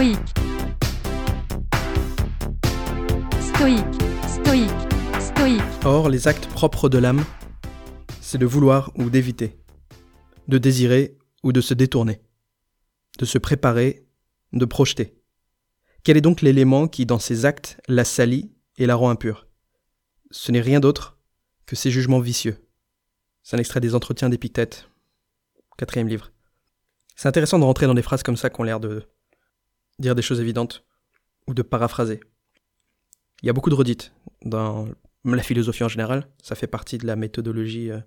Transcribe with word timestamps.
Stoïque. 0.00 0.18
Stoïque. 3.42 4.62
Stoïque. 5.20 5.60
Or, 5.84 6.08
les 6.08 6.26
actes 6.26 6.46
propres 6.46 6.88
de 6.88 6.96
l'âme, 6.96 7.22
c'est 8.22 8.38
de 8.38 8.46
vouloir 8.46 8.92
ou 8.94 9.10
d'éviter, 9.10 9.58
de 10.48 10.56
désirer 10.56 11.18
ou 11.42 11.52
de 11.52 11.60
se 11.60 11.74
détourner, 11.74 12.22
de 13.18 13.26
se 13.26 13.36
préparer, 13.36 14.06
de 14.54 14.64
projeter. 14.64 15.20
Quel 16.02 16.16
est 16.16 16.22
donc 16.22 16.40
l'élément 16.40 16.88
qui, 16.88 17.04
dans 17.04 17.18
ces 17.18 17.44
actes, 17.44 17.78
la 17.86 18.04
salit 18.04 18.50
et 18.78 18.86
la 18.86 18.94
rend 18.94 19.10
impure? 19.10 19.48
Ce 20.30 20.50
n'est 20.50 20.62
rien 20.62 20.80
d'autre 20.80 21.18
que 21.66 21.76
ces 21.76 21.90
jugements 21.90 22.20
vicieux. 22.20 22.56
C'est 23.42 23.56
un 23.56 23.60
extrait 23.60 23.80
des 23.80 23.94
Entretiens 23.94 24.30
d'Épictète, 24.30 24.88
quatrième 25.76 26.08
livre. 26.08 26.32
C'est 27.16 27.28
intéressant 27.28 27.58
de 27.58 27.64
rentrer 27.64 27.84
dans 27.84 27.92
des 27.92 28.00
phrases 28.00 28.22
comme 28.22 28.38
ça 28.38 28.48
qui 28.48 28.62
ont 28.62 28.64
l'air 28.64 28.80
de 28.80 29.06
dire 30.00 30.14
des 30.14 30.22
choses 30.22 30.40
évidentes 30.40 30.84
ou 31.46 31.54
de 31.54 31.62
paraphraser. 31.62 32.20
Il 33.42 33.46
y 33.46 33.50
a 33.50 33.52
beaucoup 33.52 33.70
de 33.70 33.74
redites 33.74 34.12
dans 34.44 34.88
la 35.24 35.42
philosophie 35.42 35.84
en 35.84 35.88
général, 35.88 36.26
ça 36.42 36.54
fait 36.54 36.66
partie 36.66 36.98
de 36.98 37.06
la 37.06 37.16
méthodologie 37.16 37.90
euh, 37.90 38.00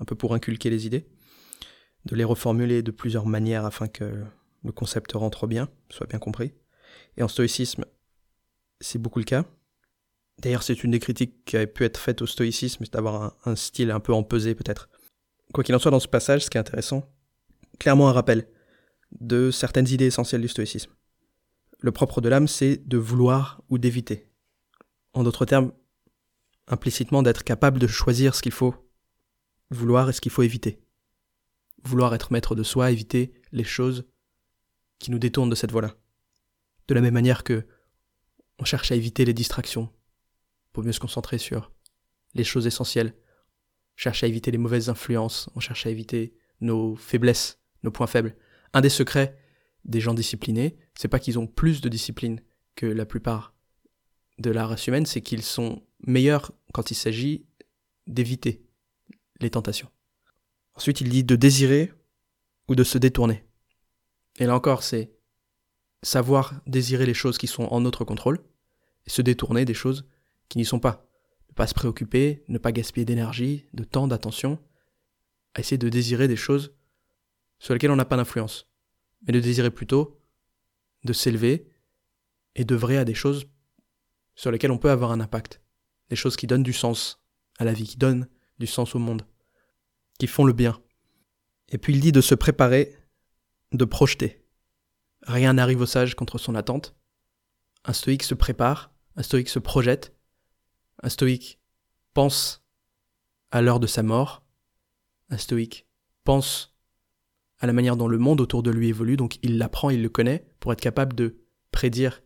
un 0.00 0.04
peu 0.04 0.14
pour 0.14 0.34
inculquer 0.34 0.70
les 0.70 0.86
idées, 0.86 1.06
de 2.06 2.16
les 2.16 2.24
reformuler 2.24 2.82
de 2.82 2.90
plusieurs 2.90 3.26
manières 3.26 3.64
afin 3.64 3.88
que 3.88 4.24
le 4.64 4.72
concept 4.72 5.12
rentre 5.12 5.46
bien, 5.46 5.68
soit 5.88 6.06
bien 6.06 6.18
compris. 6.18 6.52
Et 7.16 7.22
en 7.22 7.28
stoïcisme, 7.28 7.84
c'est 8.80 8.98
beaucoup 8.98 9.20
le 9.20 9.24
cas. 9.24 9.44
D'ailleurs, 10.38 10.62
c'est 10.62 10.82
une 10.82 10.90
des 10.90 10.98
critiques 10.98 11.44
qui 11.44 11.56
a 11.56 11.66
pu 11.66 11.84
être 11.84 11.98
faite 11.98 12.22
au 12.22 12.26
stoïcisme, 12.26 12.84
c'est 12.84 12.92
d'avoir 12.92 13.22
un, 13.22 13.34
un, 13.44 13.56
style 13.56 13.90
un 13.90 14.00
peu 14.00 14.12
empesé 14.12 14.54
peut-être. 14.54 14.88
Quoi 15.52 15.64
qu'il 15.64 15.74
en 15.74 15.78
soit, 15.78 15.90
dans 15.90 16.00
ce 16.00 16.08
passage, 16.08 16.44
ce 16.44 16.50
qui 16.50 16.56
est 16.56 16.60
intéressant, 16.60 17.08
clairement 17.78 18.08
un 18.08 18.12
rappel 18.12 18.48
de 19.20 19.50
certaines 19.50 19.88
idées 19.88 20.06
essentielles 20.06 20.40
du 20.40 20.48
stoïcisme. 20.48 20.92
Le 21.80 21.92
propre 21.92 22.20
de 22.20 22.28
l'âme, 22.28 22.48
c'est 22.48 22.76
de 22.86 22.98
vouloir 22.98 23.62
ou 23.70 23.78
d'éviter. 23.78 24.28
En 25.14 25.24
d'autres 25.24 25.46
termes, 25.46 25.72
implicitement 26.68 27.22
d'être 27.22 27.42
capable 27.42 27.78
de 27.78 27.86
choisir 27.86 28.34
ce 28.34 28.42
qu'il 28.42 28.52
faut 28.52 28.74
vouloir 29.70 30.08
et 30.08 30.12
ce 30.12 30.20
qu'il 30.20 30.32
faut 30.32 30.42
éviter. 30.42 30.82
Vouloir 31.82 32.14
être 32.14 32.32
maître 32.32 32.54
de 32.54 32.62
soi, 32.62 32.90
éviter 32.90 33.32
les 33.52 33.64
choses 33.64 34.06
qui 34.98 35.10
nous 35.10 35.18
détournent 35.18 35.50
de 35.50 35.54
cette 35.54 35.72
voie-là. 35.72 35.96
De 36.88 36.94
la 36.94 37.00
même 37.00 37.14
manière 37.14 37.44
que 37.44 37.66
on 38.58 38.64
cherche 38.64 38.92
à 38.92 38.94
éviter 38.94 39.24
les 39.24 39.32
distractions 39.32 39.90
pour 40.72 40.84
mieux 40.84 40.92
se 40.92 41.00
concentrer 41.00 41.38
sur 41.38 41.72
les 42.34 42.44
choses 42.44 42.66
essentielles. 42.66 43.14
On 43.16 43.96
cherche 43.96 44.22
à 44.22 44.26
éviter 44.26 44.50
les 44.50 44.58
mauvaises 44.58 44.90
influences, 44.90 45.48
on 45.54 45.60
cherche 45.60 45.86
à 45.86 45.90
éviter 45.90 46.34
nos 46.60 46.94
faiblesses, 46.94 47.58
nos 47.82 47.90
points 47.90 48.06
faibles. 48.06 48.36
Un 48.74 48.82
des 48.82 48.90
secrets 48.90 49.38
des 49.86 50.00
gens 50.00 50.12
disciplinés, 50.12 50.76
c'est 51.00 51.08
pas 51.08 51.18
qu'ils 51.18 51.38
ont 51.38 51.46
plus 51.46 51.80
de 51.80 51.88
discipline 51.88 52.42
que 52.74 52.84
la 52.84 53.06
plupart 53.06 53.54
de 54.36 54.50
la 54.50 54.66
race 54.66 54.86
humaine, 54.86 55.06
c'est 55.06 55.22
qu'ils 55.22 55.42
sont 55.42 55.82
meilleurs 56.06 56.52
quand 56.74 56.90
il 56.90 56.94
s'agit 56.94 57.46
d'éviter 58.06 58.66
les 59.40 59.48
tentations. 59.48 59.88
Ensuite, 60.74 61.00
il 61.00 61.08
dit 61.08 61.24
de 61.24 61.36
désirer 61.36 61.90
ou 62.68 62.74
de 62.74 62.84
se 62.84 62.98
détourner. 62.98 63.46
Et 64.40 64.44
là 64.44 64.54
encore, 64.54 64.82
c'est 64.82 65.10
savoir 66.02 66.60
désirer 66.66 67.06
les 67.06 67.14
choses 67.14 67.38
qui 67.38 67.46
sont 67.46 67.64
en 67.64 67.80
notre 67.80 68.04
contrôle 68.04 68.38
et 69.06 69.10
se 69.10 69.22
détourner 69.22 69.64
des 69.64 69.72
choses 69.72 70.04
qui 70.50 70.58
n'y 70.58 70.66
sont 70.66 70.80
pas. 70.80 71.08
Ne 71.48 71.54
pas 71.54 71.66
se 71.66 71.72
préoccuper, 71.72 72.44
ne 72.48 72.58
pas 72.58 72.72
gaspiller 72.72 73.06
d'énergie, 73.06 73.64
de 73.72 73.84
temps, 73.84 74.06
d'attention, 74.06 74.58
à 75.54 75.60
essayer 75.60 75.78
de 75.78 75.88
désirer 75.88 76.28
des 76.28 76.36
choses 76.36 76.74
sur 77.58 77.72
lesquelles 77.72 77.90
on 77.90 77.96
n'a 77.96 78.04
pas 78.04 78.18
d'influence, 78.18 78.70
mais 79.26 79.32
de 79.32 79.40
désirer 79.40 79.70
plutôt 79.70 80.19
de 81.04 81.12
s'élever 81.12 81.68
et 82.54 82.64
d'œuvrer 82.64 82.98
à 82.98 83.04
des 83.04 83.14
choses 83.14 83.46
sur 84.34 84.50
lesquelles 84.50 84.70
on 84.70 84.78
peut 84.78 84.90
avoir 84.90 85.12
un 85.12 85.20
impact, 85.20 85.60
des 86.08 86.16
choses 86.16 86.36
qui 86.36 86.46
donnent 86.46 86.62
du 86.62 86.72
sens 86.72 87.22
à 87.58 87.64
la 87.64 87.72
vie, 87.72 87.86
qui 87.86 87.96
donnent 87.96 88.28
du 88.58 88.66
sens 88.66 88.94
au 88.94 88.98
monde, 88.98 89.26
qui 90.18 90.26
font 90.26 90.44
le 90.44 90.52
bien. 90.52 90.80
Et 91.68 91.78
puis 91.78 91.94
il 91.94 92.00
dit 92.00 92.12
de 92.12 92.20
se 92.20 92.34
préparer, 92.34 92.96
de 93.72 93.84
projeter. 93.84 94.44
Rien 95.22 95.52
n'arrive 95.54 95.80
au 95.80 95.86
sage 95.86 96.14
contre 96.14 96.38
son 96.38 96.54
attente. 96.54 96.96
Un 97.84 97.92
stoïque 97.92 98.22
se 98.22 98.34
prépare, 98.34 98.92
un 99.16 99.22
stoïque 99.22 99.48
se 99.48 99.58
projette, 99.58 100.14
un 101.02 101.08
stoïque 101.08 101.60
pense 102.14 102.64
à 103.50 103.62
l'heure 103.62 103.80
de 103.80 103.86
sa 103.86 104.02
mort, 104.02 104.44
un 105.28 105.38
stoïque 105.38 105.86
pense 106.24 106.69
à 107.60 107.66
la 107.66 107.72
manière 107.72 107.96
dont 107.96 108.08
le 108.08 108.18
monde 108.18 108.40
autour 108.40 108.62
de 108.62 108.70
lui 108.70 108.88
évolue, 108.88 109.16
donc 109.16 109.38
il 109.42 109.58
l'apprend, 109.58 109.90
il 109.90 110.02
le 110.02 110.08
connaît, 110.08 110.46
pour 110.58 110.72
être 110.72 110.80
capable 110.80 111.14
de 111.14 111.38
prédire 111.70 112.22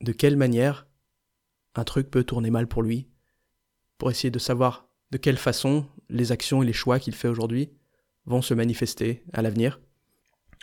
de 0.00 0.12
quelle 0.12 0.36
manière 0.36 0.86
un 1.74 1.84
truc 1.84 2.10
peut 2.10 2.24
tourner 2.24 2.50
mal 2.50 2.66
pour 2.66 2.82
lui, 2.82 3.08
pour 3.98 4.10
essayer 4.10 4.30
de 4.30 4.38
savoir 4.38 4.88
de 5.12 5.18
quelle 5.18 5.36
façon 5.36 5.86
les 6.08 6.32
actions 6.32 6.62
et 6.62 6.66
les 6.66 6.72
choix 6.72 6.98
qu'il 6.98 7.14
fait 7.14 7.28
aujourd'hui 7.28 7.70
vont 8.26 8.42
se 8.42 8.54
manifester 8.54 9.24
à 9.32 9.42
l'avenir. 9.42 9.80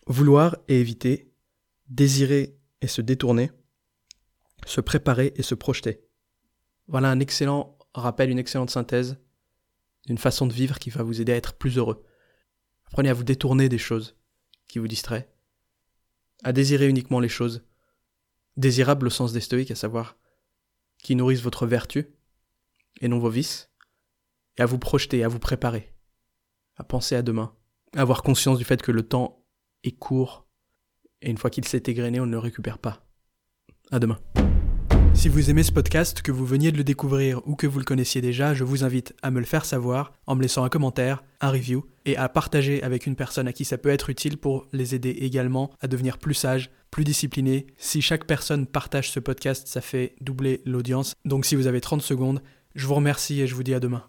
Vouloir 0.05 0.57
et 0.67 0.79
éviter, 0.79 1.31
désirer 1.89 2.57
et 2.81 2.87
se 2.87 3.01
détourner, 3.01 3.51
se 4.65 4.81
préparer 4.81 5.33
et 5.35 5.43
se 5.43 5.55
projeter. 5.55 6.01
Voilà 6.87 7.09
un 7.09 7.19
excellent 7.19 7.77
rappel, 7.93 8.29
une 8.29 8.39
excellente 8.39 8.69
synthèse 8.69 9.17
d'une 10.05 10.17
façon 10.17 10.47
de 10.47 10.53
vivre 10.53 10.79
qui 10.79 10.89
va 10.89 11.03
vous 11.03 11.19
aider 11.19 11.33
à 11.33 11.35
être 11.35 11.53
plus 11.53 11.77
heureux. 11.77 12.05
Apprenez 12.87 13.09
à 13.09 13.13
vous 13.13 13.23
détourner 13.23 13.69
des 13.69 13.77
choses 13.77 14.15
qui 14.67 14.79
vous 14.79 14.87
distraient, 14.87 15.29
à 16.43 16.53
désirer 16.53 16.87
uniquement 16.87 17.19
les 17.19 17.29
choses 17.29 17.65
désirables 18.55 19.07
au 19.07 19.09
sens 19.09 19.33
des 19.33 19.41
stoïques, 19.41 19.71
à 19.71 19.75
savoir 19.75 20.17
qui 20.97 21.15
nourrissent 21.15 21.41
votre 21.41 21.67
vertu 21.67 22.07
et 23.01 23.07
non 23.07 23.19
vos 23.19 23.29
vices, 23.29 23.69
et 24.57 24.61
à 24.61 24.65
vous 24.65 24.79
projeter, 24.79 25.23
à 25.23 25.27
vous 25.27 25.39
préparer, 25.39 25.93
à 26.75 26.83
penser 26.83 27.15
à 27.15 27.21
demain, 27.21 27.55
à 27.95 28.01
avoir 28.01 28.23
conscience 28.23 28.57
du 28.57 28.63
fait 28.63 28.81
que 28.81 28.91
le 28.91 29.07
temps 29.07 29.45
est 29.83 29.91
court, 29.91 30.47
et 31.21 31.29
une 31.29 31.37
fois 31.37 31.49
qu'il 31.49 31.65
s'est 31.65 31.83
égrené, 31.85 32.19
on 32.19 32.25
ne 32.25 32.31
le 32.31 32.39
récupère 32.39 32.79
pas. 32.79 33.07
À 33.91 33.99
demain. 33.99 34.19
Si 35.17 35.29
vous 35.29 35.49
aimez 35.49 35.63
ce 35.63 35.71
podcast, 35.71 36.21
que 36.21 36.31
vous 36.31 36.45
veniez 36.45 36.71
de 36.71 36.77
le 36.77 36.83
découvrir 36.83 37.41
ou 37.47 37.55
que 37.55 37.65
vous 37.65 37.79
le 37.79 37.85
connaissiez 37.85 38.21
déjà, 38.21 38.53
je 38.53 38.63
vous 38.63 38.83
invite 38.83 39.15
à 39.23 39.31
me 39.31 39.39
le 39.39 39.47
faire 39.47 39.65
savoir 39.65 40.13
en 40.27 40.35
me 40.35 40.43
laissant 40.43 40.63
un 40.63 40.69
commentaire, 40.69 41.23
un 41.41 41.49
review 41.49 41.85
et 42.05 42.15
à 42.17 42.29
partager 42.29 42.83
avec 42.83 43.07
une 43.07 43.15
personne 43.15 43.47
à 43.47 43.51
qui 43.51 43.65
ça 43.65 43.79
peut 43.79 43.89
être 43.89 44.11
utile 44.11 44.37
pour 44.37 44.67
les 44.73 44.93
aider 44.93 45.09
également 45.09 45.71
à 45.81 45.87
devenir 45.87 46.19
plus 46.19 46.35
sages, 46.35 46.69
plus 46.91 47.03
disciplinés. 47.03 47.65
Si 47.77 48.03
chaque 48.03 48.25
personne 48.25 48.67
partage 48.67 49.09
ce 49.09 49.19
podcast, 49.19 49.67
ça 49.67 49.81
fait 49.81 50.13
doubler 50.21 50.61
l'audience. 50.65 51.15
Donc 51.25 51.45
si 51.45 51.55
vous 51.55 51.65
avez 51.65 51.81
30 51.81 52.03
secondes, 52.03 52.43
je 52.75 52.85
vous 52.85 52.95
remercie 52.95 53.41
et 53.41 53.47
je 53.47 53.55
vous 53.55 53.63
dis 53.63 53.73
à 53.73 53.79
demain. 53.79 54.03